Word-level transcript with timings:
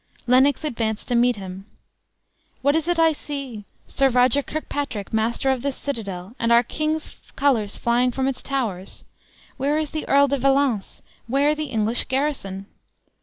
Lennox 0.25 0.63
advanced 0.63 1.07
to 1.09 1.15
meet 1.15 1.35
him. 1.35 1.67
"What 2.63 2.75
is 2.75 2.87
it 2.87 2.97
I 2.97 3.13
see? 3.13 3.65
Sir 3.85 4.09
Roger 4.09 4.41
Kirkpatrick 4.41 5.13
master 5.13 5.51
of 5.51 5.61
this 5.61 5.77
citadel, 5.77 6.33
and 6.39 6.51
our 6.51 6.63
king's 6.63 7.15
colors 7.35 7.77
flying 7.77 8.09
from 8.09 8.27
its 8.27 8.41
towers? 8.41 9.03
Where 9.57 9.77
is 9.77 9.91
the 9.91 10.07
Earl 10.09 10.27
de 10.27 10.39
Valence? 10.39 11.03
Where 11.27 11.53
the 11.53 11.65
English 11.65 12.05
garrison?" 12.05 12.65